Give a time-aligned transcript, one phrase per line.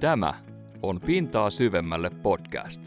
[0.00, 0.34] Tämä
[0.82, 2.82] on Pintaa syvemmälle podcast.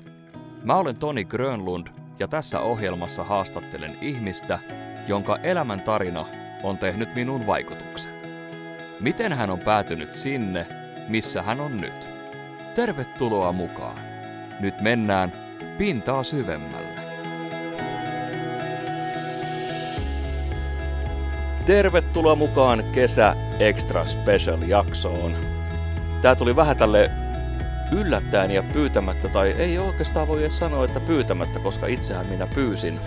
[0.64, 1.88] Mä olen Toni Grönlund
[2.20, 4.60] ja tässä ohjelmassa haastattelen ihmistä,
[5.08, 6.26] jonka elämän tarina
[6.64, 8.12] on tehnyt minun vaikutuksen.
[9.00, 10.68] Miten hän on päätynyt sinne,
[11.08, 12.10] missä hän on nyt?
[12.76, 14.00] Tervetuloa mukaan.
[14.60, 15.34] Nyt mennään
[15.78, 17.02] pintaa syvemmälle.
[21.66, 25.61] Tervetuloa mukaan kesä Extra Special jaksoon.
[26.22, 27.12] Tää tuli vähän tälle
[27.92, 33.00] yllättäen ja pyytämättä, tai ei oikeastaan voi edes sanoa, että pyytämättä, koska itsehän minä pyysin.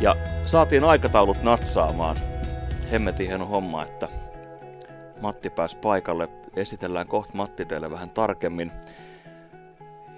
[0.00, 2.16] Ja saatiin aikataulut natsaamaan.
[2.92, 4.08] Hemmetin hieno homma, että
[5.20, 6.28] Matti pääsi paikalle.
[6.56, 8.72] Esitellään kohta Matti teille vähän tarkemmin.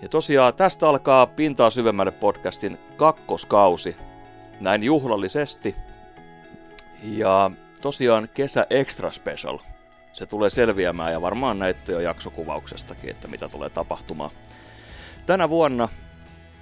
[0.02, 3.96] Ja tosiaan tästä alkaa Pintaa syvemmälle podcastin kakkoskausi.
[4.60, 5.76] Näin juhlallisesti.
[7.02, 7.50] Ja
[7.82, 9.58] tosiaan kesä extra special.
[10.16, 14.30] Se tulee selviämään ja varmaan näette jo jaksokuvauksestakin, että mitä tulee tapahtumaan.
[15.26, 15.88] Tänä vuonna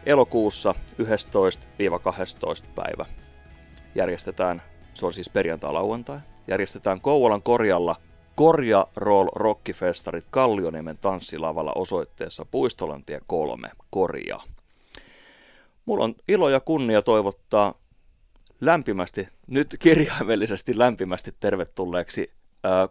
[0.07, 3.07] elokuussa 11-12 päivä
[3.95, 4.63] järjestetään,
[4.95, 7.97] se on siis perjantai-lauantai, järjestetään Kouvolan korjalla
[8.35, 14.41] Korja Roll Rockifestarit Kallioniemen tanssilavalla osoitteessa Puistolantie 3, Korja.
[15.85, 17.75] Mulla on ilo ja kunnia toivottaa
[18.61, 22.31] lämpimästi, nyt kirjaimellisesti lämpimästi tervetulleeksi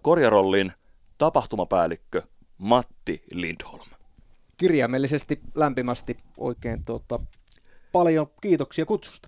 [0.02, 0.74] Korjarollin
[1.18, 2.22] tapahtumapäällikkö
[2.58, 3.90] Matti Lindholm.
[4.58, 7.20] Kirjaimellisesti lämpimästi oikein tuota,
[7.92, 9.28] paljon kiitoksia kutsusta.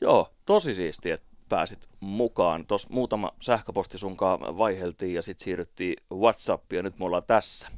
[0.00, 2.66] Joo, tosi siistiä, että pääsit mukaan.
[2.66, 7.68] Tuossa muutama sähköposti sunkaan vaiheltiin ja sitten siirryttiin WhatsAppiin ja nyt me ollaan tässä.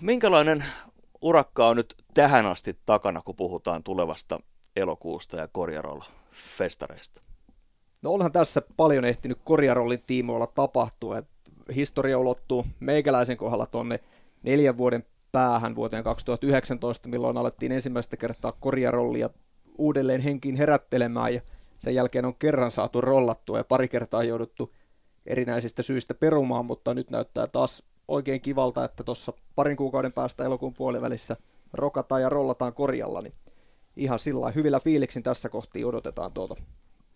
[0.00, 0.64] Minkälainen
[1.22, 4.40] urakka on nyt tähän asti takana, kun puhutaan tulevasta
[4.76, 7.23] elokuusta ja Korjarolla festareista?
[8.04, 11.18] No onhan tässä paljon ehtinyt Korjarollin tiimoilla tapahtua.
[11.18, 11.26] Et
[11.74, 14.00] historia ulottuu meikäläisen kohdalla tuonne
[14.42, 19.30] neljän vuoden päähän vuoteen 2019, milloin alettiin ensimmäistä kertaa Korjarollia
[19.78, 21.40] uudelleen henkiin herättelemään ja
[21.78, 24.74] sen jälkeen on kerran saatu rollattua ja pari kertaa jouduttu
[25.26, 30.74] erinäisistä syistä perumaan, mutta nyt näyttää taas oikein kivalta, että tuossa parin kuukauden päästä elokuun
[30.74, 31.36] puolivälissä
[31.72, 33.34] rokataan ja rollataan korjalla, niin
[33.96, 36.54] ihan sillä hyvillä fiiliksin tässä kohti odotetaan tuota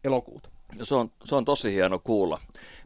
[0.04, 0.57] elokuuta.
[0.82, 2.38] Se, on, se on tosi hieno kuulla.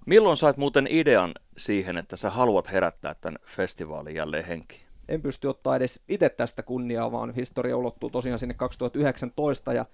[0.07, 4.83] Milloin sait muuten idean siihen, että sä haluat herättää tämän festivaalin jälleen henkiin?
[5.09, 9.85] En pysty ottaa edes itse tästä kunniaa, vaan historia ulottuu tosiaan sinne 2019 ja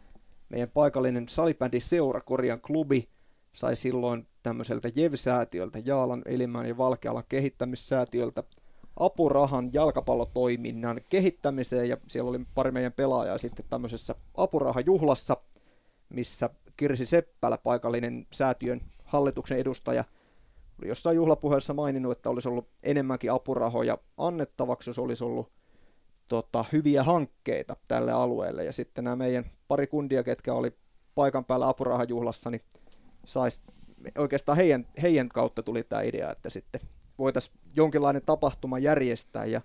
[0.48, 3.08] meidän paikallinen salibändi Seura Korjan klubi
[3.52, 8.42] sai silloin tämmöiseltä JEV-säätiöltä, Jaalan, Elimään ja Valkealan kehittämissäätiöltä
[8.96, 15.36] apurahan jalkapallotoiminnan kehittämiseen ja siellä oli pari meidän pelaajaa sitten tämmöisessä apurahajuhlassa,
[16.08, 20.04] missä Kirsi Seppälä, paikallinen säätiön hallituksen edustaja,
[20.80, 25.52] oli jossain juhlapuheessa maininnut, että olisi ollut enemmänkin apurahoja annettavaksi, jos olisi ollut
[26.28, 28.64] tota, hyviä hankkeita tälle alueelle.
[28.64, 30.70] Ja sitten nämä meidän pari kundia, ketkä oli
[31.14, 32.60] paikan päällä apurahajuhlassa, niin
[33.26, 33.62] sais,
[34.18, 36.80] oikeastaan heidän, heidän kautta tuli tämä idea, että sitten
[37.18, 39.60] voitaisiin jonkinlainen tapahtuma järjestää ja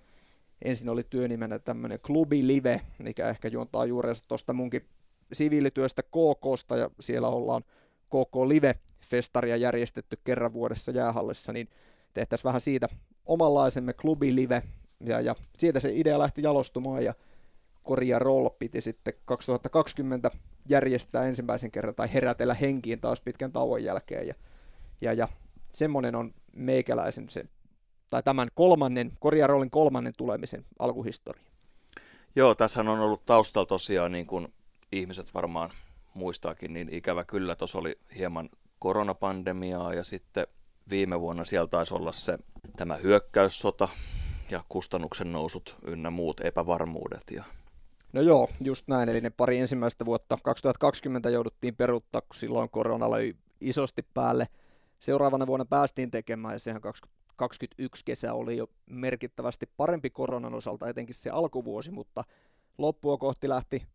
[0.64, 4.88] ensin oli työnimenä tämmöinen klubi live, mikä ehkä juontaa juurensa tuosta munkin
[5.32, 7.62] siviilityöstä KKsta ja siellä ollaan
[8.06, 11.68] KK Live-festaria järjestetty kerran vuodessa jäähallissa, niin
[12.14, 12.88] tehtäisiin vähän siitä
[13.26, 14.62] omanlaisemme klubi live
[15.00, 17.14] ja, ja siitä se idea lähti jalostumaan ja
[17.82, 20.30] Korja Roll piti sitten 2020
[20.68, 24.34] järjestää ensimmäisen kerran tai herätellä henkiin taas pitkän tauon jälkeen ja,
[25.00, 25.28] ja, ja
[25.72, 27.44] semmoinen on meikäläisen se,
[28.10, 31.42] tai tämän kolmannen, Korjarollin kolmannen tulemisen alkuhistoria.
[32.36, 34.53] Joo, tässä on ollut taustalla tosiaan, niin kuin
[34.98, 35.70] ihmiset varmaan
[36.14, 40.46] muistaakin, niin ikävä kyllä tuossa oli hieman koronapandemiaa ja sitten
[40.90, 42.38] viime vuonna siellä taisi olla se
[42.76, 43.88] tämä hyökkäyssota
[44.50, 47.24] ja kustannuksen nousut ynnä muut epävarmuudet.
[47.30, 47.44] Ja...
[48.12, 49.08] No joo, just näin.
[49.08, 54.46] Eli ne pari ensimmäistä vuotta 2020 jouduttiin peruuttaa, kun silloin korona oli isosti päälle–
[55.04, 61.14] seuraavana vuonna päästiin tekemään, ja sehän 2021 kesä oli jo merkittävästi parempi koronan osalta, etenkin
[61.14, 62.24] se alkuvuosi, mutta
[62.78, 63.86] loppua kohti lähti,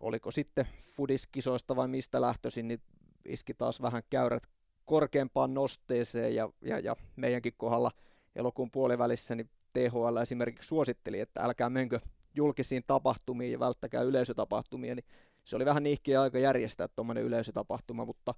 [0.00, 2.80] oliko sitten fudiskisoista vai mistä lähtöisin, niin
[3.26, 4.42] iski taas vähän käyrät
[4.84, 7.90] korkeampaan nosteeseen, ja, ja, ja meidänkin kohdalla
[8.36, 12.00] elokuun puolivälissä niin THL esimerkiksi suositteli, että älkää menkö
[12.34, 15.04] julkisiin tapahtumiin ja välttäkää yleisötapahtumia, niin
[15.44, 18.34] se oli vähän niihkiä aika järjestää tuommoinen yleisötapahtuma, mutta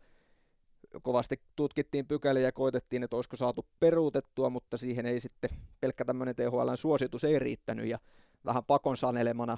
[1.03, 5.51] kovasti tutkittiin pykäliä ja koitettiin, että olisiko saatu peruutettua, mutta siihen ei sitten
[5.81, 7.99] pelkkä tämmöinen THLn suositus ei riittänyt ja
[8.45, 9.57] vähän pakon sanelemana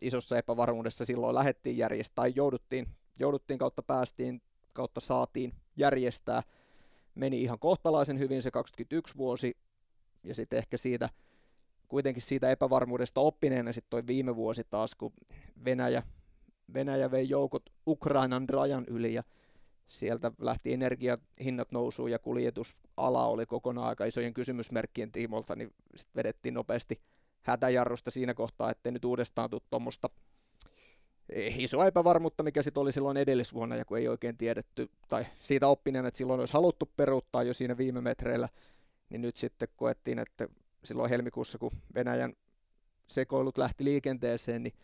[0.00, 2.86] isossa epävarmuudessa silloin lähettiin järjestää, jouduttiin,
[3.18, 4.42] jouduttiin kautta päästiin,
[4.74, 6.42] kautta saatiin järjestää.
[7.14, 9.56] Meni ihan kohtalaisen hyvin se 21 vuosi,
[10.24, 11.08] ja sitten ehkä siitä
[11.88, 15.12] kuitenkin siitä epävarmuudesta oppineena sitten toi viime vuosi taas, kun
[15.64, 16.02] Venäjä,
[16.74, 19.22] Venäjä vei joukot Ukrainan rajan yli ja
[19.86, 26.54] sieltä lähti energiahinnat nousuun ja kuljetusala oli kokonaan aika isojen kysymysmerkkien tiimolta, niin sitten vedettiin
[26.54, 27.00] nopeasti
[27.46, 30.10] hätäjarrusta siinä kohtaa, ettei nyt uudestaan tule tuommoista
[31.34, 36.06] isoa epävarmuutta, mikä sitten oli silloin edellisvuonna ja kun ei oikein tiedetty, tai siitä oppineen,
[36.06, 38.48] että silloin olisi haluttu peruuttaa jo siinä viime metreillä,
[39.10, 40.48] niin nyt sitten koettiin, että
[40.84, 42.32] silloin helmikuussa, kun Venäjän
[43.08, 44.74] sekoilut lähti liikenteeseen, niin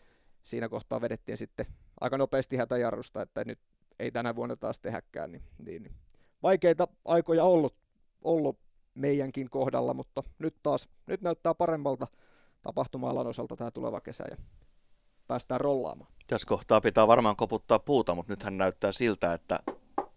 [0.43, 1.65] siinä kohtaa vedettiin sitten
[2.01, 3.59] aika nopeasti hätäjarrusta, että nyt
[3.99, 5.31] ei tänä vuonna taas tehäkään.
[5.31, 5.95] Niin, niin, niin.
[6.43, 7.75] Vaikeita aikoja ollut,
[8.23, 8.59] ollut
[8.95, 12.07] meidänkin kohdalla, mutta nyt taas nyt näyttää paremmalta
[12.63, 14.37] tapahtuma-alan osalta tämä tuleva kesä ja
[15.27, 16.11] päästään rollaamaan.
[16.27, 19.59] Tässä kohtaa pitää varmaan koputtaa puuta, mutta nythän näyttää siltä, että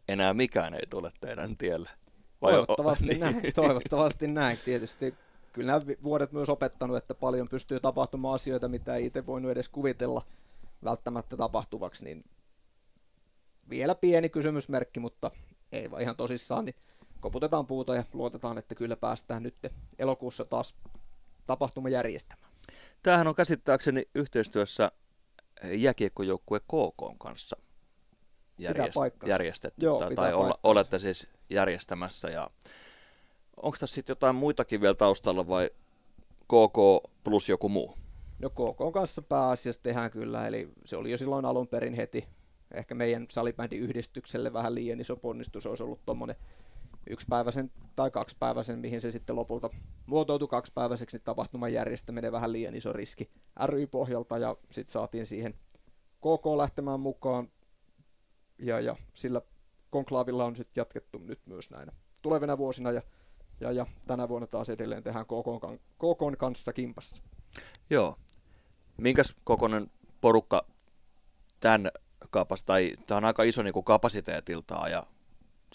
[0.08, 1.90] enää mikään ei tule teidän tielle.
[2.42, 3.20] Vai toivottavasti o- niin.
[3.20, 4.58] näin, toivottavasti näin.
[4.64, 5.14] Tietysti
[5.52, 9.68] kyllä nämä vuodet myös opettanut, että paljon pystyy tapahtumaan asioita, mitä ei itse voinut edes
[9.68, 10.22] kuvitella
[10.84, 12.24] välttämättä tapahtuvaksi, niin
[13.70, 15.30] vielä pieni kysymysmerkki, mutta
[15.72, 16.74] ei vaan ihan tosissaan, niin
[17.20, 19.56] koputetaan puuta ja luotetaan, että kyllä päästään nyt
[19.98, 20.74] elokuussa taas
[21.46, 22.50] tapahtuma järjestämään.
[23.02, 24.92] Tämähän on käsittääkseni yhteistyössä
[25.64, 27.56] jääkiekkojoukkue KK kanssa
[28.58, 28.96] järjest,
[29.26, 32.28] järjestetty, Joo, tai, tai olla, olette siis järjestämässä.
[32.28, 32.50] Ja
[33.56, 35.70] onko tässä sitten jotain muitakin vielä taustalla vai
[36.44, 37.94] KK plus joku muu?
[38.38, 42.28] No KK kanssa pääasiassa tehdään kyllä, eli se oli jo silloin alun perin heti,
[42.74, 46.36] ehkä meidän salibändin yhdistykselle vähän liian iso ponnistus olisi ollut tuommoinen
[47.10, 49.70] yksipäiväisen tai kaksipäiväisen, mihin se sitten lopulta
[50.06, 53.30] muotoutui kaksipäiväiseksi, niin tapahtuman järjestäminen vähän liian iso riski
[53.66, 55.54] ry-pohjalta ja sitten saatiin siihen
[56.18, 57.48] KK lähtemään mukaan
[58.58, 59.42] ja, ja sillä
[59.90, 61.92] konklaavilla on sitten jatkettu nyt myös näinä
[62.22, 63.02] tulevina vuosina ja,
[63.60, 67.22] ja, ja tänä vuonna taas edelleen tehdään KK, KK kanssa kimpassa.
[67.90, 68.16] Joo.
[68.96, 70.66] Minkäs kokoinen porukka
[71.60, 71.88] tämän
[72.30, 75.02] kapas, tai tämä on aika iso niin kuin kapasiteetiltaan ja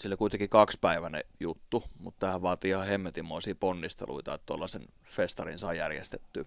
[0.02, 6.44] sillä kuitenkin kaksipäiväinen juttu, mutta tähän vaatii ihan hemmetimoisia ponnisteluita, että tuollaisen festarin saa järjestettyä.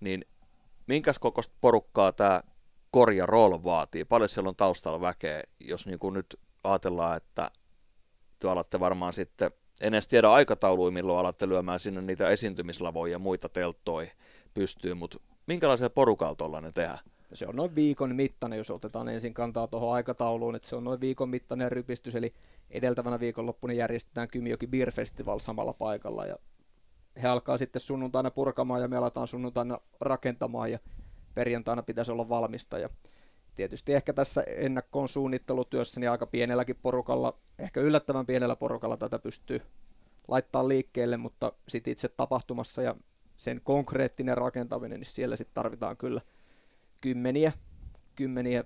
[0.00, 0.24] Niin
[0.86, 2.42] minkäs kokoista porukkaa tämä
[2.90, 4.04] korja roll vaatii?
[4.04, 7.50] Paljon siellä on taustalla väkeä, jos niin kuin nyt ajatellaan, että
[8.38, 9.50] te alatte varmaan sitten,
[9.80, 14.10] en edes tiedä aikatauluja, milloin alatte lyömään sinne niitä esiintymislavoja ja muita telttoja
[14.54, 16.98] pystyy, mutta minkälaisella porukalla tuollainen tehdään?
[17.32, 21.00] Se on noin viikon mittainen, jos otetaan ensin kantaa tuohon aikatauluun, että se on noin
[21.00, 22.32] viikon mittainen rypistys, eli
[22.70, 26.36] edeltävänä viikonloppuna järjestetään Kymijoki Beer Festival samalla paikalla ja
[27.22, 30.78] he alkaa sitten sunnuntaina purkamaan ja me aletaan sunnuntaina rakentamaan ja
[31.34, 32.88] perjantaina pitäisi olla valmista ja
[33.54, 39.60] tietysti ehkä tässä ennakkoon suunnittelutyössä niin aika pienelläkin porukalla, ehkä yllättävän pienellä porukalla tätä pystyy
[40.28, 42.94] laittaa liikkeelle, mutta sitten itse tapahtumassa ja
[43.36, 46.20] sen konkreettinen rakentaminen, niin siellä sitten tarvitaan kyllä
[47.00, 47.52] kymmeniä,
[48.16, 48.64] kymmeniä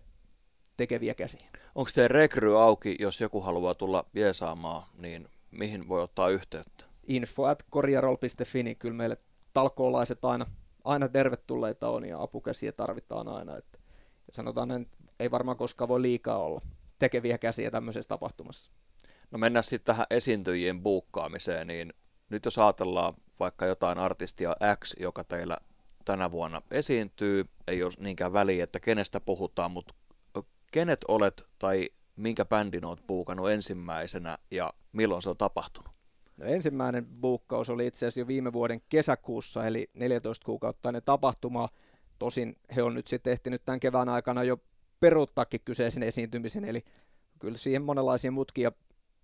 [0.76, 1.48] tekeviä käsiä.
[1.78, 6.84] Onko teidän rekry auki, jos joku haluaa tulla viesaamaan, niin mihin voi ottaa yhteyttä?
[7.06, 9.16] Info at korjarol.fi, niin kyllä meille
[9.52, 10.46] talkoolaiset aina,
[10.84, 13.56] aina tervetulleita on ja apukäsiä tarvitaan aina.
[13.56, 13.78] Että,
[14.32, 16.60] sanotaan, että ei varmaan koskaan voi liikaa olla
[16.98, 18.70] tekeviä käsiä tämmöisessä tapahtumassa.
[19.30, 21.92] No mennään sitten tähän esiintyjien buukkaamiseen, niin
[22.30, 25.56] nyt jos ajatellaan vaikka jotain artistia X, joka teillä
[26.04, 29.94] tänä vuonna esiintyy, ei ole niinkään väliä, että kenestä puhutaan, mutta
[30.72, 35.90] kenet olet tai minkä bändin olet puukannut ensimmäisenä ja milloin se on tapahtunut?
[36.36, 41.68] No, ensimmäinen buukkaus oli itse asiassa jo viime vuoden kesäkuussa, eli 14 kuukauttainen tapahtuma.
[42.18, 44.56] Tosin he on nyt sitten ehtinyt tämän kevään aikana jo
[45.00, 46.82] peruuttaakin kyseisen esiintymisen, eli
[47.38, 48.72] kyllä siihen monenlaisia mutkia,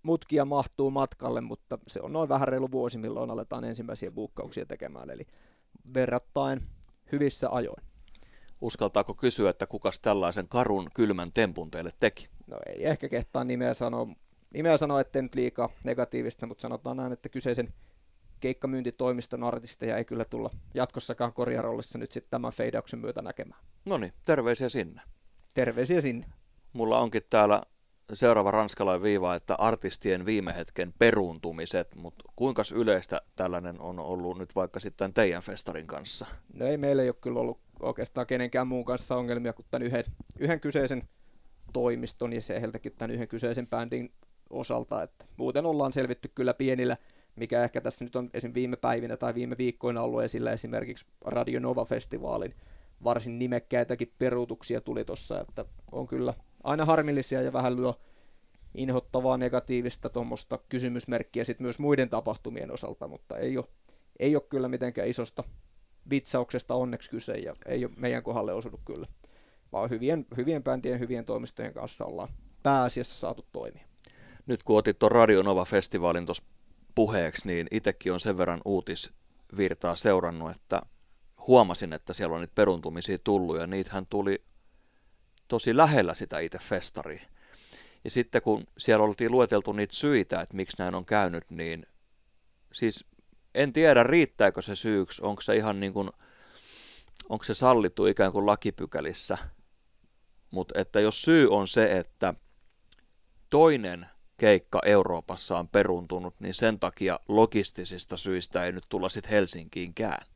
[0.02, 5.10] mutkia mahtuu matkalle, mutta se on noin vähän reilu vuosi, milloin aletaan ensimmäisiä buukkauksia tekemään,
[5.10, 5.22] eli
[5.94, 6.60] verrattain
[7.12, 7.93] hyvissä ajoin.
[8.64, 12.28] Uskaltaako kysyä, että kukas tällaisen karun kylmän tempun teille teki?
[12.47, 14.06] No ei ehkä kehtaa nimeä sanoa,
[14.54, 17.75] nimeä sanoa ettei nyt liikaa negatiivista, mutta sanotaan näin, että kyseisen
[18.40, 23.61] keikkamyyntitoimiston artisteja ei kyllä tulla jatkossakaan korjarollissa nyt sitten tämän feidauksen myötä näkemään.
[23.85, 25.02] No niin, terveisiä sinne.
[25.54, 26.26] Terveisiä sinne.
[26.73, 27.62] Mulla onkin täällä
[28.12, 34.56] seuraava ranskalainen viiva, että artistien viime hetken peruuntumiset, mutta kuinka yleistä tällainen on ollut nyt
[34.56, 36.26] vaikka sitten teidän festarin kanssa?
[36.52, 40.04] No ei meillä ei ole kyllä ollut oikeastaan kenenkään muun kanssa ongelmia kuin tämän yhden,
[40.38, 41.08] yhden kyseisen
[41.72, 44.12] toimiston ja se heiltäkin tämän yhden kyseisen bändin
[44.50, 46.96] osalta, että muuten ollaan selvitty kyllä pienillä,
[47.36, 48.54] mikä ehkä tässä nyt on esim.
[48.54, 52.54] viime päivinä tai viime viikkoina ollut esillä esimerkiksi Radio Nova-festivaalin
[53.04, 57.92] varsin nimekkäitäkin peruutuksia tuli tuossa, että on kyllä aina harmillisia ja vähän lyö
[58.74, 63.66] inhottavaa negatiivista tuommoista kysymysmerkkiä sitten myös muiden tapahtumien osalta, mutta ei ole
[64.18, 65.44] ei ole kyllä mitenkään isosta
[66.11, 69.06] vitsauksesta onneksi kyse ja ei ole meidän kohdalle osunut kyllä,
[69.73, 72.28] vaan hyvien, hyvien bändien, hyvien toimistojen kanssa ollaan
[72.62, 73.84] pääasiassa saatu toimia.
[74.46, 76.44] Nyt kun otit tuon Radionova-festivaalin tuossa
[76.94, 80.82] puheeksi, niin itsekin on sen verran uutisvirtaa seurannut, että
[81.46, 84.44] huomasin, että siellä on niitä peruntumisia tullut ja niitähän tuli
[85.49, 87.23] tosi lähellä sitä itse festaria.
[88.04, 91.87] Ja sitten kun siellä oltiin lueteltu niitä syitä, että miksi näin on käynyt, niin
[92.73, 93.04] siis
[93.54, 96.11] en tiedä riittääkö se syyksi, onko se ihan niin kuin,
[97.28, 99.38] onko se sallittu ikään kuin lakipykälissä.
[100.50, 102.34] Mutta että jos syy on se, että
[103.50, 104.06] toinen
[104.37, 110.26] keikka Euroopassa on peruntunut, niin sen takia logistisista syistä ei nyt tulla sitten Helsinkiinkään.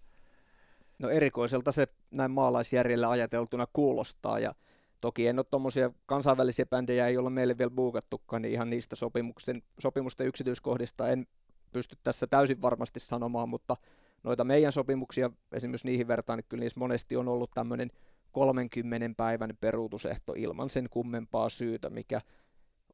[0.99, 4.55] No erikoiselta se näin maalaisjärjellä ajateltuna kuulostaa ja
[5.01, 9.63] toki en ole tuommoisia kansainvälisiä bändejä, ei olla meille vielä buukattukaan, niin ihan niistä sopimusten,
[9.79, 11.27] sopimusten yksityiskohdista en
[11.73, 13.77] pysty tässä täysin varmasti sanomaan, mutta
[14.23, 17.91] noita meidän sopimuksia, esimerkiksi niihin vertaan, niin kyllä niissä monesti on ollut tämmöinen
[18.33, 22.21] 30 päivän peruutusehto ilman sen kummempaa syytä, mikä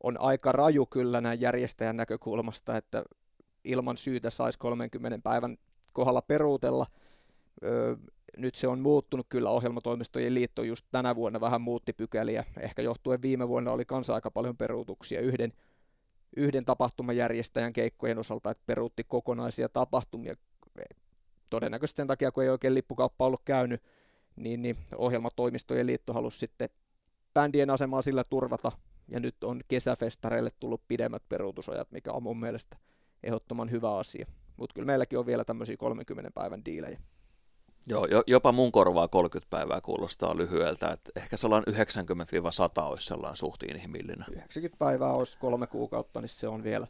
[0.03, 3.05] on aika raju kyllä näin järjestäjän näkökulmasta, että
[3.65, 5.57] ilman syytä saisi 30 päivän
[5.93, 6.87] kohdalla peruutella.
[7.65, 7.97] Öö,
[8.37, 13.23] nyt se on muuttunut kyllä ohjelmatoimistojen liitto just tänä vuonna vähän muutti pykäliä, ehkä johtuen
[13.23, 15.53] viime vuonna oli kanssa aika paljon peruutuksia yhden,
[16.37, 20.35] yhden tapahtumajärjestäjän keikkojen osalta, että peruutti kokonaisia tapahtumia.
[21.51, 23.83] Todennäköisesti sen takia, kun ei oikein lippukauppa ollut käynyt,
[24.37, 26.69] niin, niin ohjelmatoimistojen liitto halusi sitten
[27.35, 28.73] bändien asemaa sillä turvata,
[29.09, 32.77] ja nyt on kesäfestareille tullut pidemmät peruutusajat, mikä on mun mielestä
[33.23, 34.27] ehdottoman hyvä asia.
[34.57, 37.01] Mutta kyllä meilläkin on vielä tämmöisiä 30 päivän diilejä.
[37.87, 43.63] Joo, jopa mun korvaa 30 päivää kuulostaa lyhyeltä, että ehkä sellainen 90-100 olisi sellainen suht
[43.63, 44.25] inhimillinen.
[44.31, 46.87] 90 päivää olisi kolme kuukautta, niin se on vielä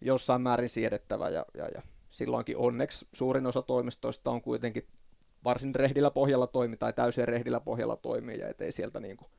[0.00, 4.86] jossain määrin siedettävä ja, ja, ja silloinkin onneksi suurin osa toimistoista on kuitenkin
[5.44, 9.30] varsin rehdillä pohjalla toimi tai täysin rehdillä pohjalla toimii ja ettei sieltä niin kuin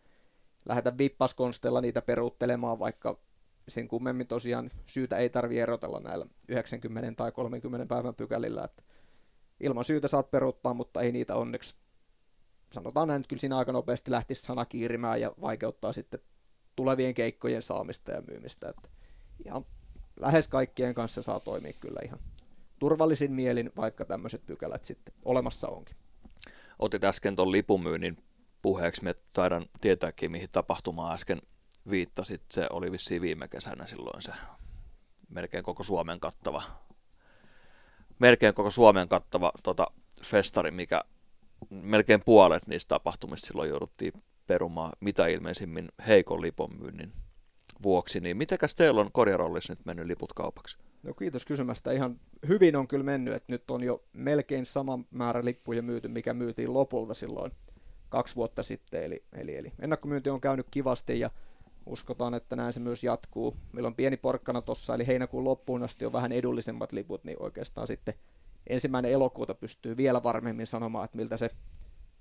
[0.65, 3.19] lähdetä vippaskonsteilla niitä peruuttelemaan, vaikka
[3.67, 8.83] sen kummemmin tosiaan syytä ei tarvitse erotella näillä 90 tai 30 päivän pykälillä, että
[9.63, 11.75] ilman syytä saat peruuttaa, mutta ei niitä onneksi.
[12.73, 16.19] Sanotaan näin, että kyllä siinä aika nopeasti lähtisi sana kiirimään ja vaikeuttaa sitten
[16.75, 18.69] tulevien keikkojen saamista ja myymistä.
[18.69, 18.89] Että
[19.45, 19.65] ihan
[20.19, 22.19] lähes kaikkien kanssa saa toimia kyllä ihan
[22.79, 25.95] turvallisin mielin, vaikka tämmöiset pykälät sitten olemassa onkin.
[26.79, 28.17] Otit äsken tuon lipumyynnin
[28.61, 31.41] puheeksi, me taidan tietääkin, mihin tapahtumaan äsken
[31.89, 32.41] viittasit.
[32.51, 34.31] Se oli vissiin viime kesänä silloin se
[35.29, 36.61] melkein koko Suomen kattava
[38.19, 39.87] melkein koko Suomen kattava tota,
[40.23, 41.01] festari, mikä
[41.69, 44.13] melkein puolet niistä tapahtumista silloin jouduttiin
[44.47, 47.13] perumaan mitä ilmeisimmin heikon liponmyynnin
[47.83, 48.19] vuoksi.
[48.19, 50.77] Niin mitenkäs teillä on korjarollissa nyt mennyt liput kaupaksi?
[51.03, 51.91] No kiitos kysymästä.
[51.91, 56.33] Ihan hyvin on kyllä mennyt, että nyt on jo melkein sama määrä lippuja myyty, mikä
[56.33, 57.51] myytiin lopulta silloin
[58.09, 59.03] kaksi vuotta sitten.
[59.03, 61.29] Eli, eli, eli ennakkomyynti on käynyt kivasti ja
[61.85, 63.57] uskotaan, että näin se myös jatkuu.
[63.71, 67.87] Meillä on pieni porkkana tuossa, eli heinäkuun loppuun asti on vähän edullisemmat liput, niin oikeastaan
[67.87, 68.13] sitten
[68.67, 71.49] ensimmäinen elokuuta pystyy vielä varmemmin sanomaan, että miltä se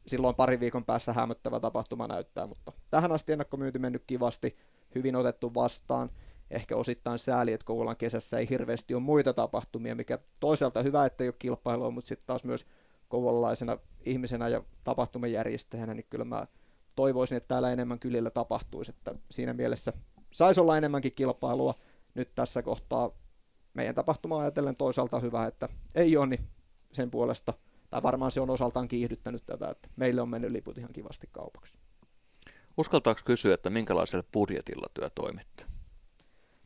[0.07, 4.57] silloin pari viikon päässä hämöttävä tapahtuma näyttää, mutta tähän asti ennakkomyynti mennyt kivasti,
[4.95, 6.11] hyvin otettu vastaan,
[6.51, 11.25] ehkä osittain sääli, että Kouvolan kesässä ei hirveästi ole muita tapahtumia, mikä toisaalta hyvä, että
[11.25, 12.67] ei ole kilpailua, mutta sitten taas myös
[13.09, 16.47] kouvolalaisena ihmisenä ja tapahtumajärjestäjänä, niin kyllä mä
[16.97, 19.93] toivoisin, että täällä enemmän kylillä tapahtuisi, että siinä mielessä
[20.33, 21.75] saisi olla enemmänkin kilpailua
[22.15, 23.11] nyt tässä kohtaa
[23.75, 26.49] meidän tapahtuma ajatellen toisaalta hyvä, että ei ole, niin
[26.93, 27.55] sen puolesta,
[27.91, 31.75] tai varmaan se on osaltaan kiihdyttänyt tätä, että meille on mennyt liput ihan kivasti kaupaksi.
[32.77, 35.65] Uskaltaako kysyä, että minkälaisella budjetilla työ toimitte?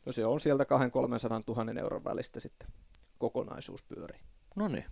[0.05, 2.69] No se on sieltä 200 000 euron välistä sitten
[3.17, 4.19] kokonaisuus pyörii.
[4.55, 4.85] No niin,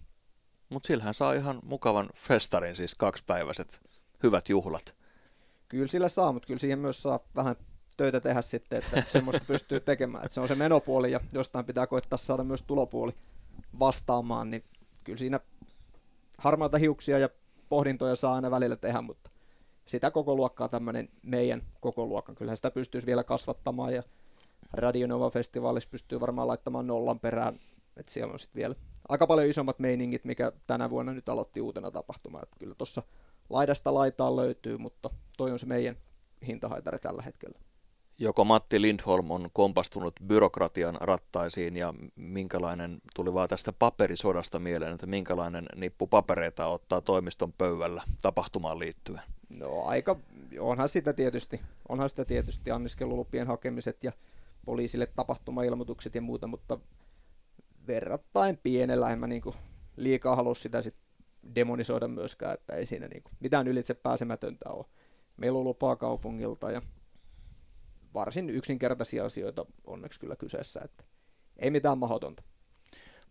[0.69, 3.81] mutta sillähän saa ihan mukavan festarin, siis kaksipäiväiset
[4.23, 4.95] hyvät juhlat
[5.67, 7.55] kyllä sillä saa, mutta kyllä siihen myös saa vähän
[7.97, 10.25] töitä tehdä sitten, että semmoista pystyy tekemään.
[10.25, 13.11] Että se on se menopuoli ja jostain pitää koittaa saada myös tulopuoli
[13.79, 14.63] vastaamaan, niin
[15.03, 15.39] kyllä siinä
[16.37, 17.29] harmaita hiuksia ja
[17.69, 19.29] pohdintoja saa aina välillä tehdä, mutta
[19.85, 24.03] sitä koko luokkaa tämmöinen meidän koko luokka, kyllähän sitä pystyisi vielä kasvattamaan ja
[24.73, 27.55] Radionova Festivaalissa pystyy varmaan laittamaan nollan perään,
[27.97, 28.75] että siellä on sitten vielä
[29.09, 33.03] aika paljon isommat meiningit, mikä tänä vuonna nyt aloitti uutena tapahtumaan, että kyllä tuossa
[33.49, 35.95] laidasta laitaan löytyy, mutta toi on se meidän
[36.47, 37.59] hintahaitari tällä hetkellä.
[38.17, 45.07] Joko Matti Lindholm on kompastunut byrokratian rattaisiin ja minkälainen, tuli vaan tästä paperisodasta mieleen, että
[45.07, 49.21] minkälainen nippu papereita ottaa toimiston pöydällä tapahtumaan liittyen?
[49.59, 50.19] No aika,
[50.59, 54.11] onhan sitä tietysti, onhan sitä tietysti anniskelulupien hakemiset ja
[54.65, 56.79] poliisille tapahtumailmoitukset ja muuta, mutta
[57.87, 59.55] verrattain pienellä, en mä niinku
[59.97, 60.95] liikaa halua sitä sit
[61.55, 64.85] demonisoida myöskään, että ei siinä niinku mitään ylitse pääsemätöntä ole.
[65.37, 66.81] Meillä on lupaa kaupungilta ja
[68.13, 71.03] varsin yksinkertaisia asioita onneksi kyllä kyseessä, että
[71.57, 72.43] ei mitään mahdotonta.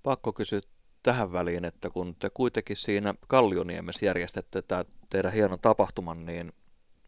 [0.02, 0.60] Pakko kysyä
[1.02, 6.52] tähän väliin, että kun te kuitenkin siinä Kallioniemessä järjestätte tämä teidän hienon tapahtuman, niin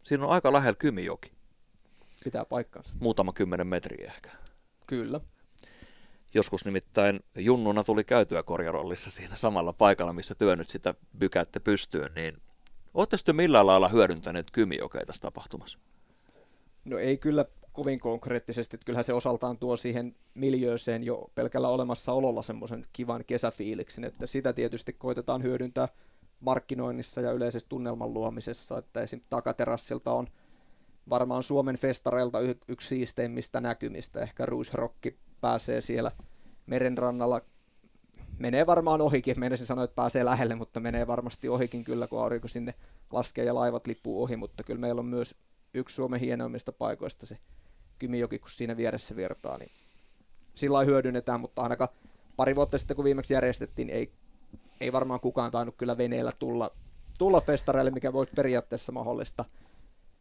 [0.03, 1.31] siinä on aika lähellä Kymijoki.
[2.23, 2.95] Pitää paikkansa.
[2.99, 4.29] Muutama kymmenen metriä ehkä.
[4.87, 5.21] Kyllä.
[6.33, 12.13] Joskus nimittäin junnuna tuli käytyä korjarollissa siinä samalla paikalla, missä työ nyt sitä bykäytte pystyyn,
[12.15, 12.37] niin
[12.97, 15.79] Oletteko te millään lailla hyödyntäneet Kymijokea tässä tapahtumassa?
[16.85, 22.43] No ei kyllä kovin konkreettisesti, että kyllähän se osaltaan tuo siihen miljööseen jo pelkällä olemassaololla
[22.43, 25.87] semmoisen kivan kesäfiiliksin, että sitä tietysti koitetaan hyödyntää
[26.39, 29.21] markkinoinnissa ja yleisessä tunnelman luomisessa, että esim.
[29.29, 30.27] takaterassilta on
[31.09, 34.95] varmaan Suomen festareilta yksi siisteimmistä näkymistä, ehkä Rock
[35.41, 36.11] pääsee siellä
[36.65, 37.41] merenrannalla
[38.39, 42.47] menee varmaan ohikin, menisin sanoa, että pääsee lähelle, mutta menee varmasti ohikin kyllä, kun aurinko
[42.47, 42.73] sinne
[43.11, 45.35] laskee ja laivat lippuu ohi, mutta kyllä meillä on myös
[45.73, 47.37] yksi Suomen hienoimmista paikoista se
[47.99, 49.71] Kymijoki, kun siinä vieressä virtaa, niin
[50.55, 51.89] sillä hyödynnetään, mutta ainakaan
[52.35, 54.11] pari vuotta sitten, kun viimeksi järjestettiin, ei,
[54.81, 56.69] ei varmaan kukaan tainnut kyllä veneellä tulla,
[57.17, 59.45] tulla festareille, mikä voisi periaatteessa mahdollista.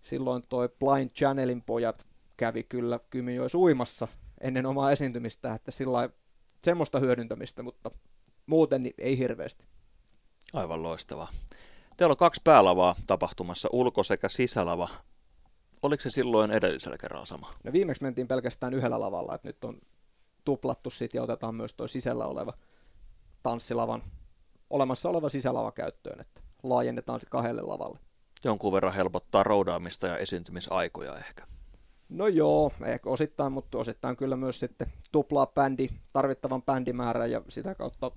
[0.02, 2.06] Silloin toi Blind Channelin pojat
[2.36, 4.08] kävi kyllä Kymijoessa uimassa
[4.40, 6.10] ennen omaa esiintymistä, että sillä
[6.64, 7.90] semmoista hyödyntämistä, mutta
[8.46, 9.66] muuten niin ei hirveästi.
[10.52, 11.28] Aivan loistavaa.
[11.96, 14.88] Teillä on kaksi päälavaa tapahtumassa, ulko- sekä sisälava.
[15.82, 17.50] Oliko se silloin edellisellä kerralla sama?
[17.64, 19.80] No viimeksi mentiin pelkästään yhdellä lavalla, että nyt on
[20.44, 22.52] tuplattu sit ja otetaan myös tuo sisällä oleva
[23.42, 24.02] tanssilavan,
[24.70, 27.98] olemassa oleva sisälava käyttöön, että laajennetaan se kahdelle lavalle.
[28.44, 31.46] Jonkun verran helpottaa roudaamista ja esiintymisaikoja ehkä.
[32.08, 37.74] No joo, ehkä osittain, mutta osittain kyllä myös sitten tuplaa bändi, tarvittavan bändimäärän ja sitä
[37.74, 38.10] kautta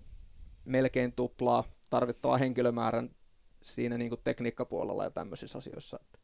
[0.65, 3.15] melkein tuplaa tarvittavaa henkilömäärän
[3.63, 5.99] siinä niin kuin tekniikkapuolella ja tämmöisissä asioissa.
[6.02, 6.19] Että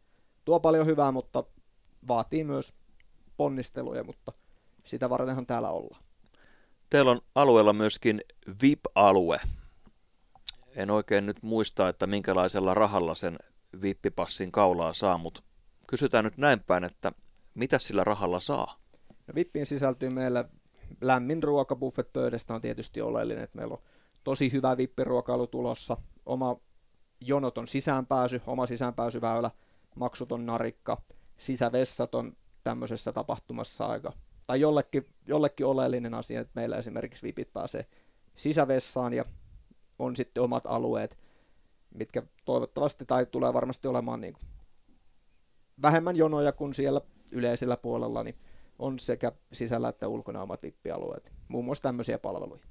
[0.46, 1.44] tuo paljon hyvää, mutta
[2.08, 2.74] vaatii myös
[3.38, 4.32] ponnisteluja, mutta
[4.84, 6.04] sitä vartenhan täällä ollaan.
[6.90, 8.22] Teillä on alueella myöskin
[8.62, 9.38] VIP-alue.
[10.76, 13.40] En oikein nyt muista, että minkälaisella rahalla sen
[13.82, 15.44] VIP-passin kaulaa saa, mutta
[15.88, 17.12] kysytään nyt näin päin, että
[17.56, 18.80] mitä sillä rahalla saa?
[19.28, 20.46] No Vippiin sisältyy meillä
[21.02, 23.82] lämmin ruoka buffet-pöydästä on tietysti oleellinen, että meillä on
[24.24, 26.60] tosi hyvä vippiruokailu tulossa, oma
[27.22, 29.52] jonoton sisäänpääsy, oma sisäänpääsyväylä,
[29.96, 31.02] maksuton narikka,
[31.38, 34.14] sisävessat on tämmöisessä tapahtumassa aika,
[34.48, 37.86] tai jollekin, jollekin oleellinen asia, että meillä esimerkiksi vipit pääsee
[38.36, 39.26] sisävessaan ja
[40.00, 41.18] on sitten omat alueet,
[41.94, 44.46] mitkä toivottavasti tai tulee varmasti olemaan niin kuin
[45.82, 47.02] vähemmän jonoja kuin siellä
[47.34, 48.36] yleisellä puolella, niin
[48.80, 51.34] on sekä sisällä että ulkona omat vippialueet.
[51.48, 52.62] Muun muassa tämmöisiä palveluja.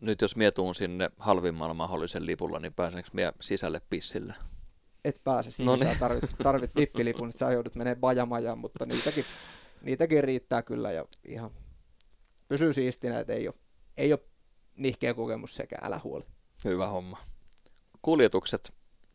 [0.00, 4.34] Nyt jos mietuun sinne halvimmalla mahdollisen lipulla, niin pääsenkö minä sisälle pissille?
[5.04, 5.98] Et pääse sinne, no niin.
[5.98, 9.24] tarvit, tarvit vippilipun, että sä joudut menee bajamajaan, mutta niitäkin,
[9.82, 11.50] niitäkin riittää kyllä ja ihan
[12.48, 13.54] pysyy siistinä, että ei ole,
[13.96, 14.20] ei ole
[14.78, 16.24] nihkeä kokemus sekä älä huoli.
[16.64, 17.18] Hyvä homma.
[18.02, 18.74] Kuljetukset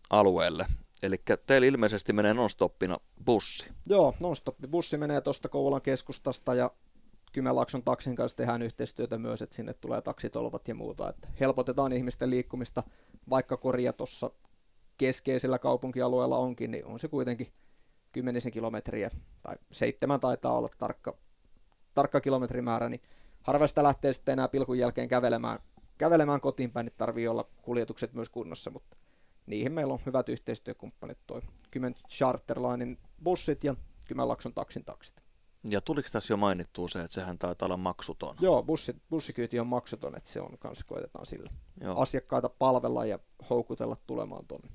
[0.10, 0.66] alueelle.
[1.04, 3.70] Eli teillä ilmeisesti menee nonstoppina bussi.
[3.86, 6.72] Joo, nonstoppi bussi menee tuosta Kouvolan keskustasta ja
[7.32, 11.10] Kymenlaakson taksin kanssa tehdään yhteistyötä myös, että sinne tulee taksitolvat ja muuta.
[11.10, 12.84] Että helpotetaan ihmisten liikkumista,
[13.30, 14.32] vaikka korja tuossa
[14.98, 17.48] keskeisellä kaupunkialueella onkin, niin on se kuitenkin
[18.12, 19.10] kymmenisen kilometriä,
[19.42, 21.18] tai seitsemän taitaa olla tarkka,
[21.94, 23.02] tarkka kilometrimäärä, niin
[23.42, 25.60] harva sitä lähtee sitten enää pilkun jälkeen kävelemään,
[25.98, 28.98] kävelemään kotiin päin, niin tarvii olla kuljetukset myös kunnossa, mutta
[29.50, 33.76] niihin meillä on hyvät yhteistyökumppanit, toi Kymen Charterlinin bussit ja
[34.08, 35.24] Kymenlakson taksin taksit.
[35.70, 38.36] Ja tuliko tässä jo mainittua se, että sehän taitaa olla maksuton?
[38.42, 41.50] Joo, bussi, bussikyyti on maksuton, että se on kanssa koetetaan sillä.
[41.82, 42.02] Joo.
[42.02, 44.70] Asiakkaita palvella ja houkutella tulemaan tuonne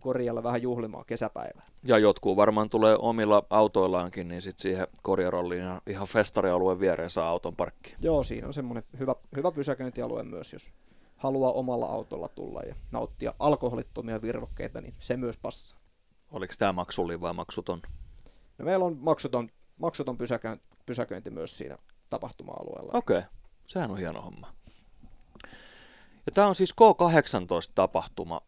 [0.00, 1.62] korjalle vähän juhlimaan kesäpäivää.
[1.84, 7.56] Ja jotkut varmaan tulee omilla autoillaankin, niin sitten siihen korjarolliin ihan festarialueen viereen saa auton
[7.56, 7.94] parkki.
[8.00, 10.72] Joo, siinä on semmoinen hyvä, hyvä pysäköintialue myös, jos
[11.22, 15.80] haluaa omalla autolla tulla ja nauttia alkoholittomia virvokkeita, niin se myös passaa.
[16.30, 17.82] Oliko tämä maksullinen vai maksuton?
[18.58, 21.78] No meillä on maksuton, maksuton pysäköinti, pysäköinti myös siinä
[22.10, 22.92] tapahtuma-alueella.
[22.94, 23.30] Okei, okay.
[23.66, 24.54] sehän on hieno homma.
[26.26, 28.40] Ja tämä on siis K18-tapahtuma.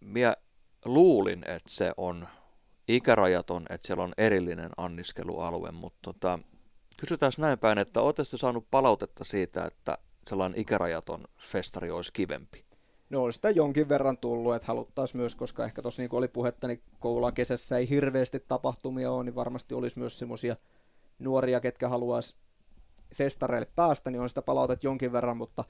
[0.00, 0.36] Minä
[0.84, 2.28] luulin, että se on
[2.88, 6.38] ikärajaton, että siellä on erillinen anniskelualue, mutta tota,
[7.00, 9.98] kysytään näin päin, että oletteko saanut palautetta siitä, että
[10.30, 12.64] sellainen ikärajaton festari olisi kivempi?
[13.10, 16.66] No olisi sitä jonkin verran tullut, että haluttaisiin myös, koska ehkä tuossa niin oli puhetta,
[16.66, 20.56] niin koulun kesässä ei hirveästi tapahtumia ole, niin varmasti olisi myös semmoisia
[21.18, 22.36] nuoria, ketkä haluaisi
[23.14, 25.64] festareille päästä, niin on sitä palautet jonkin verran, mutta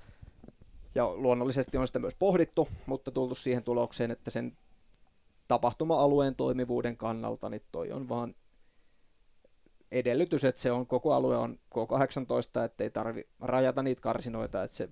[0.94, 4.56] ja luonnollisesti on sitä myös pohdittu, mutta tultu siihen tulokseen, että sen
[5.48, 8.34] tapahtuma-alueen toimivuuden kannalta, niin toi on vaan
[9.92, 14.88] edellytys, että se on koko alue on K18, ettei tarvi rajata niitä karsinoita, että se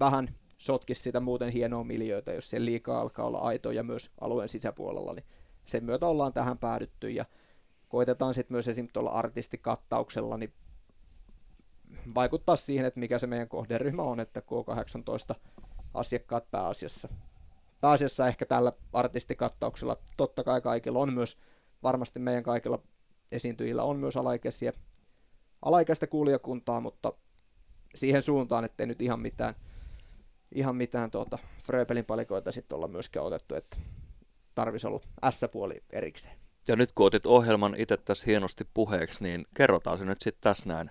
[0.00, 5.12] vähän sotkisi sitä muuten hienoa miljöitä, jos se liikaa alkaa olla aitoja myös alueen sisäpuolella,
[5.12, 5.26] niin
[5.64, 7.24] sen myötä ollaan tähän päädytty ja
[7.88, 8.88] koitetaan sitten myös esim.
[8.92, 10.52] tuolla artistikattauksella niin
[12.14, 15.40] vaikuttaa siihen, että mikä se meidän kohderyhmä on, että K18
[15.94, 17.08] asiakkaat pääasiassa.
[17.80, 21.38] Pääasiassa ehkä tällä artistikattauksella totta kai kaikilla on myös,
[21.82, 22.78] varmasti meidän kaikilla
[23.34, 24.72] esiintyjillä on myös alaikäisiä,
[25.62, 27.12] alaikäistä kuulijakuntaa, mutta
[27.94, 29.54] siihen suuntaan, ettei nyt ihan mitään,
[30.54, 33.76] ihan mitään tuota Fröbelin palikoita sitten olla myöskään otettu, että
[34.54, 36.36] tarvisi olla S-puoli erikseen.
[36.68, 40.68] Ja nyt kun otit ohjelman itse tässä hienosti puheeksi, niin kerrotaan se nyt sitten tässä
[40.68, 40.90] näin.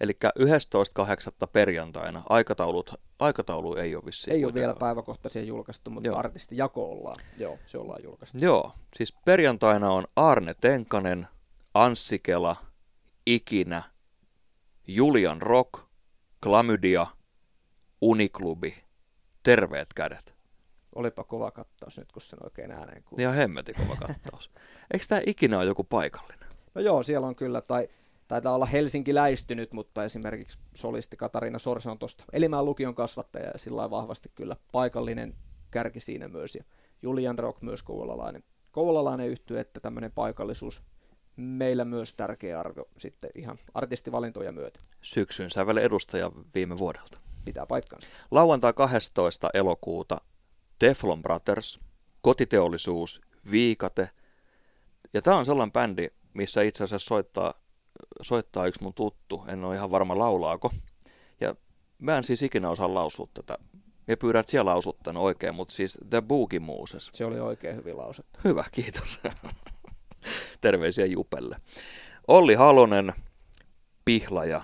[0.00, 1.48] Eli 11.8.
[1.52, 4.36] perjantaina aikataulut, aikataulu ei ole vissiin.
[4.36, 6.22] Ei ole vielä päiväkohtaisia julkaistu, mutta Joo.
[6.50, 7.24] jako ollaan.
[7.38, 8.38] Joo, se ollaan julkaistu.
[8.40, 11.26] Joo, siis perjantaina on Arne Tenkanen,
[11.74, 12.56] Anssikela,
[13.26, 13.82] Ikinä,
[14.86, 15.82] Julian Rock,
[16.42, 17.06] Klamydia,
[18.00, 18.84] Uniklubi,
[19.42, 20.34] Terveet kädet.
[20.94, 23.22] Olipa kova kattaus nyt, kun sen oikein ääneen kuuluu.
[23.22, 24.50] Ja hemmeti kova kattaus.
[24.92, 26.48] Eikö tämä ikinä ole joku paikallinen?
[26.74, 27.88] No joo, siellä on kyllä, tai
[28.28, 33.58] taitaa olla Helsinki läistynyt, mutta esimerkiksi solisti Katariina Sorsa on tuosta Elimään lukion kasvattaja ja
[33.58, 35.36] sillä vahvasti kyllä paikallinen
[35.70, 36.54] kärki siinä myös.
[36.54, 36.64] Ja
[37.02, 40.82] Julian Rock myös kouvolalainen, kouvolalainen yhtyy, että tämmöinen paikallisuus
[41.36, 44.78] meillä myös tärkeä arvo sitten ihan artistivalintoja myötä.
[45.02, 47.20] Syksyn sävel edustaja viime vuodelta.
[47.44, 48.08] Pitää paikkansa.
[48.30, 49.50] Lauantai 12.
[49.54, 50.20] elokuuta
[50.78, 51.80] Teflon Brothers,
[52.20, 53.20] kotiteollisuus,
[53.50, 54.10] viikate.
[55.14, 57.54] Ja tämä on sellainen bändi, missä itse asiassa soittaa
[58.22, 60.70] soittaa yksi mun tuttu, en ole ihan varma laulaako.
[61.40, 61.54] Ja
[61.98, 63.58] mä en siis ikinä osaa lausua tätä.
[64.08, 67.10] Ja pyydän, että siellä lausut tämän oikein, mutta siis The Boogie Moses.
[67.12, 68.40] Se oli oikein hyvin lausuttu.
[68.44, 69.20] Hyvä, kiitos.
[70.64, 71.56] Terveisiä Jupelle.
[72.28, 73.12] Olli Halonen,
[74.04, 74.62] Pihlaja,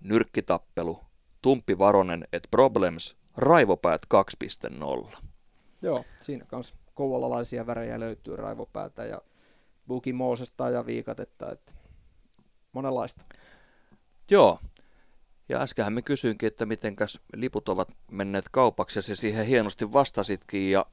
[0.00, 1.00] Nyrkkitappelu,
[1.42, 4.00] Tumppi Varonen, et Problems, Raivopäät
[5.14, 5.16] 2.0.
[5.82, 9.20] Joo, siinä kanssa kouvolalaisia värejä löytyy Raivopäätä ja
[9.86, 11.72] Boogie Mosesta ja Viikatetta, että
[12.72, 13.24] monenlaista.
[14.30, 14.58] Joo.
[15.48, 20.70] Ja äskenhän me kysyinkin, että mitenkäs liput ovat menneet kaupaksi ja se siihen hienosti vastasitkin.
[20.70, 20.86] Ja,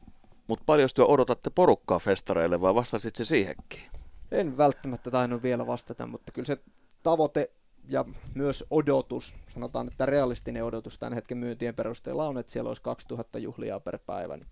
[0.47, 3.96] mutta paljon työ odotatte porukkaa festareille vai vastasit se siihenkin?
[4.31, 6.57] En välttämättä tainnut vielä vastata, mutta kyllä se
[7.03, 7.51] tavoite
[7.89, 12.81] ja myös odotus, sanotaan, että realistinen odotus tämän hetken myyntien perusteella on, että siellä olisi
[12.81, 14.37] 2000 juhlia per päivä.
[14.37, 14.47] Niin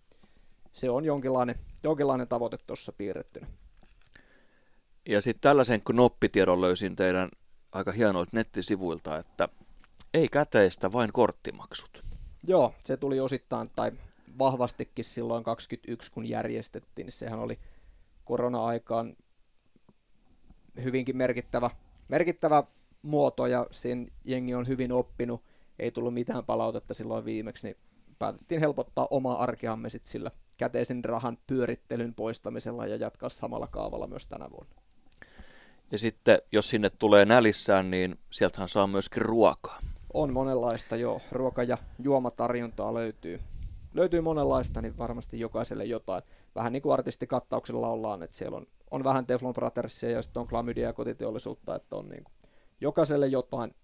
[0.73, 3.47] se on jonkinlainen, jonkinlainen tavoite tuossa piirrettynä.
[5.05, 7.29] Ja sitten tällaisen knoppitiedon löysin teidän
[7.71, 9.49] aika hienoilta nettisivuilta, että
[10.13, 12.03] ei käteistä, vain korttimaksut.
[12.47, 13.91] Joo, se tuli osittain tai
[14.39, 17.11] vahvastikin silloin 21, kun järjestettiin.
[17.11, 17.57] Sehän oli
[18.23, 19.15] korona-aikaan
[20.83, 21.69] hyvinkin merkittävä,
[22.07, 22.63] merkittävä
[23.01, 25.43] muoto ja sen jengi on hyvin oppinut.
[25.79, 27.77] Ei tullut mitään palautetta silloin viimeksi, niin
[28.19, 34.25] päätettiin helpottaa omaa arkeamme sit sillä käteisen rahan pyörittelyn poistamisella ja jatkaa samalla kaavalla myös
[34.25, 34.75] tänä vuonna.
[35.91, 39.79] Ja sitten, jos sinne tulee nälissään, niin sieltähän saa myöskin ruokaa.
[40.13, 41.21] On monenlaista, joo.
[41.31, 43.39] Ruoka- ja juomatarjontaa löytyy.
[43.93, 46.23] Löytyy monenlaista, niin varmasti jokaiselle jotain.
[46.55, 50.47] Vähän niin kuin artistikattauksella ollaan, että siellä on, on vähän Teflon Brothersia ja sitten on
[50.47, 52.33] klamydia ja kotiteollisuutta, että on niin kuin
[52.81, 53.75] jokaiselle jotain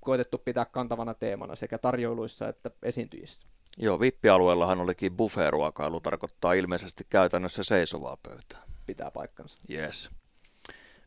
[0.00, 3.46] koitettu pitää kantavana teemana sekä tarjoiluissa että esiintyjissä.
[3.78, 8.62] Joo, vippialueellahan olikin buffet-ruokailu, tarkoittaa ilmeisesti käytännössä seisovaa pöytää.
[8.86, 9.58] Pitää paikkansa.
[9.70, 10.10] Yes.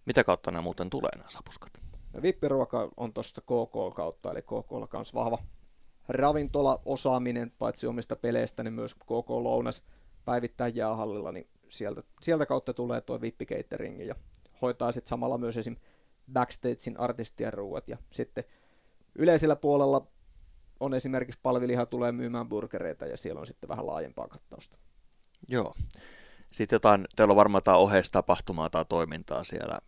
[0.05, 1.81] Mitä kautta nämä muuten tulee nämä sapuskat?
[2.13, 5.37] No, vippiruoka on tuosta KK kautta, eli KK on myös vahva
[6.09, 9.85] ravintola-osaaminen, paitsi omista peleistä, niin myös KK Lounas
[10.25, 14.15] päivittäin jäähallilla, niin sieltä, sieltä kautta tulee tuo vippikeitering ja
[14.61, 15.75] hoitaa sitten samalla myös esim.
[16.33, 18.43] backstagein artistien ruuat ja sitten
[19.15, 20.07] yleisellä puolella
[20.79, 24.77] on esimerkiksi palviliha tulee myymään burgereita ja siellä on sitten vähän laajempaa kattausta.
[25.47, 25.75] Joo.
[26.51, 29.79] Sitten jotain, teillä on varmaan jotain oheistapahtumaa tai toimintaa siellä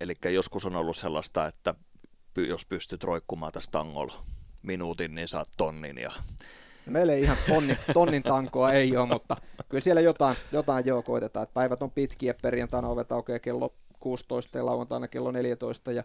[0.00, 1.74] Eli joskus on ollut sellaista, että
[2.36, 4.24] jos pystyt roikkumaan tästä tangolla
[4.62, 5.98] minuutin, niin saat tonnin.
[5.98, 6.12] Ja...
[6.86, 9.36] Meillä ei ihan tonnin, tonnin tankoa ei ole, mutta
[9.68, 11.42] kyllä siellä jotain, jotain joo koitetaan.
[11.42, 16.04] Että päivät on pitkiä, perjantaina ovet aukeaa kello 16 ja lauantaina kello 14 ja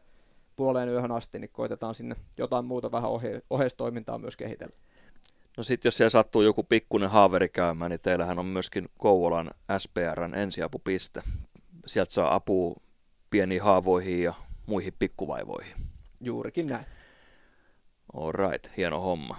[0.56, 4.76] puoleen yöhön asti, niin koitetaan sinne jotain muuta vähän ohe, oheistoimintaa myös kehitellä.
[5.58, 10.34] No sitten jos siellä sattuu joku pikkuinen haaveri käymään, niin teillähän on myöskin Kouvolan SPRn
[10.36, 11.22] ensiapupiste.
[11.86, 12.76] Sieltä saa apua
[13.30, 14.34] pieniin haavoihin ja
[14.66, 15.76] muihin pikkuvaivoihin.
[16.22, 16.86] Juurikin näin.
[18.14, 19.38] Alright, hieno homma.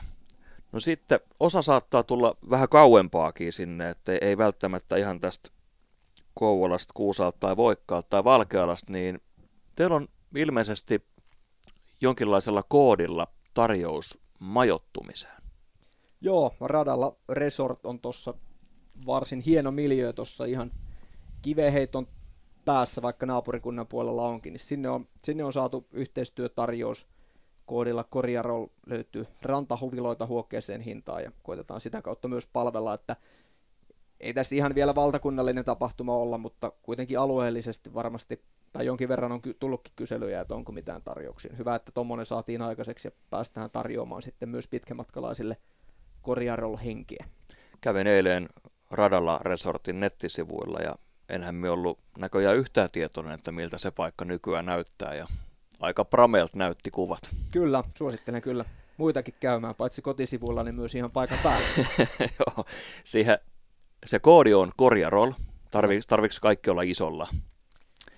[0.73, 5.51] No sitten osa saattaa tulla vähän kauempaakin sinne, että ei välttämättä ihan tästä
[6.35, 9.21] Kouvolasta, Kuusalta tai Voikkaalta tai Valkealasta, niin
[9.77, 11.07] teillä on ilmeisesti
[12.01, 15.43] jonkinlaisella koodilla tarjous majottumiseen.
[16.21, 18.35] Joo, radalla Resort on tuossa
[19.07, 20.73] varsin hieno miljö tuossa ihan
[21.43, 22.09] kiveheiton
[22.65, 27.07] päässä, vaikka naapurikunnan puolella onkin, niin sinne on, sinne on saatu yhteistyötarjous
[27.71, 33.17] koodilla Koriarol löytyy rantahuviloita huokkeeseen hintaan ja koitetaan sitä kautta myös palvella, että
[34.21, 39.41] ei tässä ihan vielä valtakunnallinen tapahtuma olla, mutta kuitenkin alueellisesti varmasti, tai jonkin verran on
[39.59, 41.55] tullutkin kyselyjä, että onko mitään tarjouksia.
[41.59, 45.57] Hyvä, että tuommoinen saatiin aikaiseksi ja päästään tarjoamaan sitten myös pitkämatkalaisille
[46.23, 47.25] Koriarol henkiä.
[47.81, 48.49] Kävin eilen
[48.91, 50.95] Radalla Resortin nettisivuilla ja
[51.29, 55.27] enhän me ollut näköjään yhtään tietoinen, että miltä se paikka nykyään näyttää ja
[55.81, 57.21] aika pramelt näytti kuvat.
[57.53, 58.65] Kyllä, suosittelen kyllä
[58.97, 61.67] muitakin käymään, paitsi kotisivuilla, niin myös ihan paikan päällä.
[62.39, 62.65] Joo,
[63.05, 63.39] siihen,
[64.07, 65.33] se koodi on Korjarol.
[65.71, 67.29] Tarvi, tarviiko kaikki olla isolla?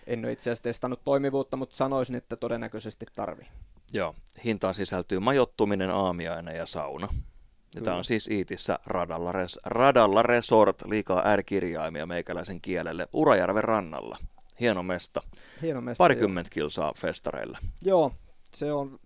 [0.07, 3.48] En ole itse asiassa testannut toimivuutta, mutta sanoisin, että todennäköisesti tarvii.
[3.92, 7.09] Joo, hintaan sisältyy majottuminen, aamiainen ja sauna.
[7.75, 14.18] Ja tämä on siis Iitissä Radalla, res, Radalla Resort, liikaa äärikirjaimia meikäläisen kielelle, Urajärven rannalla.
[14.60, 15.22] Hieno mesta.
[15.62, 16.04] Hieno mesta.
[16.04, 17.58] Parikymmentä kilsaa festareilla.
[17.82, 18.12] Joo,
[18.54, 18.98] se on,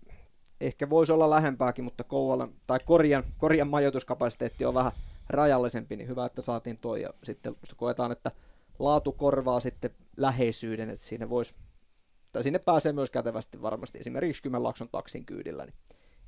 [0.61, 4.91] ehkä voisi olla lähempääkin, mutta Kouvolan, tai Korjan, Korjan majoituskapasiteetti on vähän
[5.29, 7.01] rajallisempi, niin hyvä, että saatiin toi.
[7.01, 8.31] Ja sitten koetaan, että
[8.79, 11.53] laatu korvaa sitten läheisyyden, että siinä voisi,
[12.31, 15.75] tai sinne pääsee myös kätevästi varmasti, esimerkiksi Kymenlaakson taksin kyydillä, niin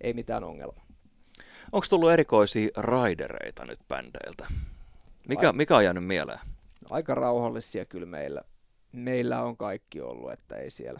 [0.01, 0.85] ei mitään ongelmaa.
[1.71, 4.47] Onko tullut erikoisia raidereita nyt bändeiltä?
[5.27, 6.39] Mikä, mikä on jäänyt mieleen?
[6.89, 8.43] Aika rauhallisia kyllä meillä,
[8.91, 10.99] meillä on kaikki ollut, että ei siellä.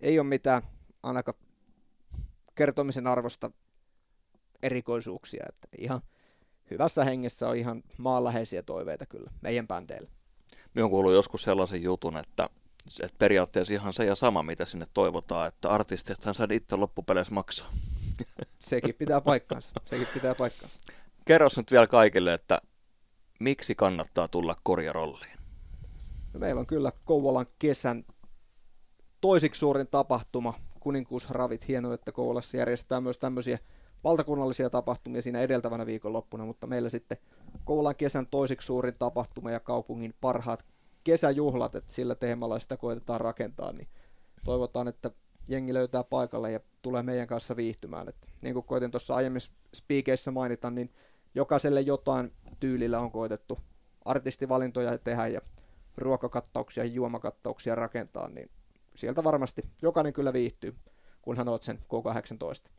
[0.00, 0.62] Ei ole mitään
[1.02, 1.38] ainakaan
[2.54, 3.50] kertomisen arvosta
[4.62, 6.00] erikoisuuksia, että ihan
[6.70, 10.10] hyvässä hengessä on ihan maanläheisiä toiveita kyllä meidän bändeillä.
[10.74, 12.48] Minä olen kuullut joskus sellaisen jutun, että,
[13.02, 17.72] että periaatteessa ihan se ja sama, mitä sinne toivotaan, että artistithan saa itse loppupeleissä maksaa.
[18.60, 19.74] Sekin pitää paikkaansa.
[19.84, 20.78] Sekin pitää paikkaansa.
[21.24, 22.60] Kerros nyt vielä kaikille, että
[23.40, 25.43] miksi kannattaa tulla korjarolliin?
[26.38, 28.04] Meillä on kyllä Kouvolan kesän
[29.20, 31.68] toisiksi suurin tapahtuma, kuninkuusravit.
[31.68, 33.58] Hienoa, että Kouvolassa järjestetään myös tämmöisiä
[34.04, 37.18] valtakunnallisia tapahtumia siinä edeltävänä viikonloppuna, mutta meillä sitten
[37.64, 40.64] Kouvolan kesän toisiksi suurin tapahtuma ja kaupungin parhaat
[41.04, 43.88] kesäjuhlat, että sillä teemalla sitä koitetaan rakentaa, niin
[44.44, 45.10] toivotaan, että
[45.48, 48.08] jengi löytää paikalle ja tulee meidän kanssa viihtymään.
[48.08, 49.42] Et niin kuin koitin tuossa aiemmin
[49.74, 50.94] speakeissä mainita, niin
[51.34, 53.58] jokaiselle jotain tyylillä on koitettu
[54.04, 55.40] artistivalintoja tehdä ja
[55.96, 58.50] ruokakattauksia ja juomakattauksia rakentaa, niin
[58.96, 60.76] sieltä varmasti jokainen kyllä viihtyy,
[61.22, 62.70] kunhan oot sen K18.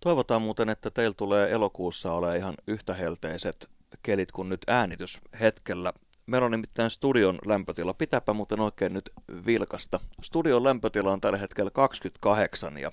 [0.00, 3.70] Toivotaan muuten, että teillä tulee elokuussa ole ihan yhtä helteiset
[4.02, 5.92] kelit kuin nyt äänityshetkellä.
[6.26, 7.94] Meillä on nimittäin studion lämpötila.
[7.94, 9.10] Pitääpä muuten oikein nyt
[9.46, 10.00] vilkasta.
[10.22, 12.92] Studion lämpötila on tällä hetkellä 28 ja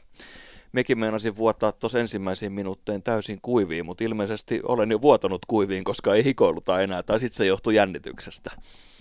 [0.71, 6.15] mekin meinasin vuotaa tuossa ensimmäisiin minuutteen täysin kuiviin, mutta ilmeisesti olen jo vuotanut kuiviin, koska
[6.15, 8.51] ei hikoiluta enää, tai sitten se johtuu jännityksestä.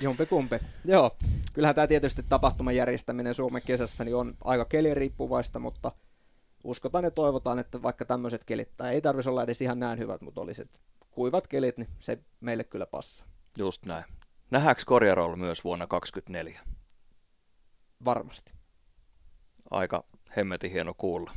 [0.00, 0.56] Jompi kumpi.
[0.84, 1.16] Joo,
[1.52, 5.92] kyllähän tämä tietysti tapahtuman järjestäminen Suomen kesässä niin on aika keliriippuvaista, mutta
[6.64, 10.22] uskotaan ja toivotaan, että vaikka tämmöiset kelit, tai ei tarvitsisi olla edes ihan näin hyvät,
[10.22, 13.28] mutta olisit kuivat kelit, niin se meille kyllä passaa.
[13.58, 14.04] Just näin.
[14.50, 16.60] Nähdäänkö Korjaroll myös vuonna 2024?
[18.04, 18.52] Varmasti.
[19.70, 20.04] Aika
[20.36, 21.32] hemmetin hieno kuulla.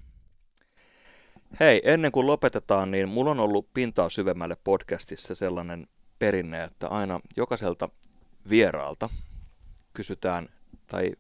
[1.60, 5.88] Hei, ennen kuin lopetetaan, niin mulla on ollut pintaa syvemmälle podcastissa sellainen
[6.20, 7.90] perinne, että aina jokaiselta
[8.50, 9.10] vieraalta
[9.94, 10.50] kysytään
[10.88, 11.12] tai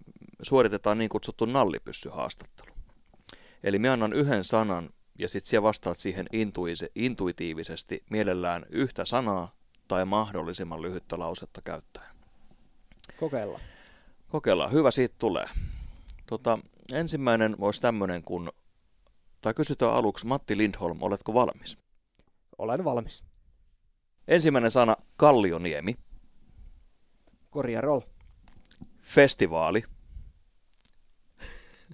[0.41, 2.75] suoritetaan niin kutsuttu nallipyssyhaastattelu.
[3.63, 6.25] Eli minä annan yhden sanan ja sitten siellä vastaat siihen
[6.95, 9.55] intuitiivisesti mielellään yhtä sanaa
[9.87, 12.11] tai mahdollisimman lyhyttä lausetta käyttää.
[13.19, 13.61] Kokeillaan.
[14.29, 14.71] Kokeillaan.
[14.71, 15.45] Hyvä, siitä tulee.
[16.25, 16.59] Tota,
[16.93, 18.51] ensimmäinen olisi tämmöinen, kun,
[19.43, 21.77] tai kysytään aluksi, Matti Lindholm, oletko valmis?
[22.57, 23.23] Olen valmis.
[24.27, 25.95] Ensimmäinen sana, Kallioniemi.
[27.49, 28.01] Korjarol.
[29.01, 29.83] Festivaali.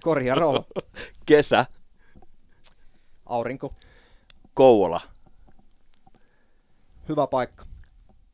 [0.02, 0.58] Korjarol.
[1.26, 1.66] Kesä.
[3.26, 3.70] Aurinko.
[4.54, 5.00] Kouvola.
[7.08, 7.64] Hyvä paikka.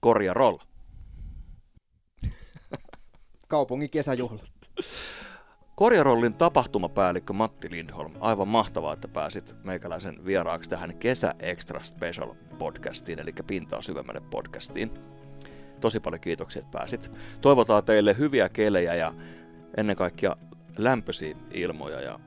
[0.01, 0.59] Korjarol.
[3.49, 4.43] Kaupungin kesäjuhla.
[5.77, 13.19] Korjarollin tapahtumapäällikkö Matti Lindholm, aivan mahtavaa, että pääsit meikäläisen vieraaksi tähän Kesä Extra Special podcastiin,
[13.19, 14.91] eli Pintaa syvemmälle podcastiin.
[15.81, 17.13] Tosi paljon kiitoksia, että pääsit.
[17.41, 19.15] Toivotaan teille hyviä kelejä ja
[19.77, 20.37] ennen kaikkea
[20.79, 22.21] lämpöisiä ilmoja ja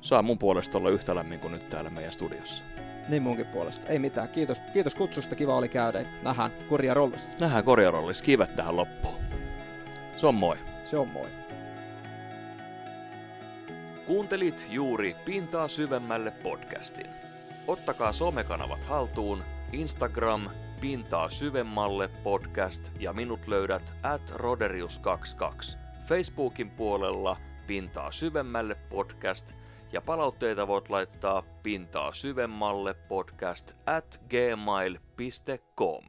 [0.00, 2.64] saa mun puolesta olla yhtä lämmin kuin nyt täällä meidän studiossa.
[3.08, 3.88] Niin munkin puolesta.
[3.88, 4.28] Ei mitään.
[4.28, 5.36] Kiitos, kiitos kutsusta.
[5.36, 6.04] Kiva oli käydä.
[6.22, 7.36] Nähdään Korja Rollissa.
[7.40, 8.22] Nähdään korjarollis.
[8.22, 9.14] Kivet tähän loppuun.
[10.16, 10.56] Se on moi.
[10.84, 11.43] Se on moi.
[14.06, 17.06] Kuuntelit juuri Pintaa syvemmälle podcastin.
[17.66, 25.78] Ottakaa somekanavat haltuun, Instagram, Pintaa syvemmälle podcast ja minut löydät at Roderius22.
[26.06, 27.36] Facebookin puolella
[27.66, 29.52] Pintaa syvemmälle podcast
[29.92, 36.04] ja palautteita voit laittaa pintaa syvemmälle podcast at gmail.com.